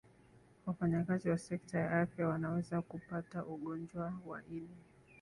[0.65, 4.77] wafanyakazi wa sekta ya afya wanaweza kupata ugonjwa wa ini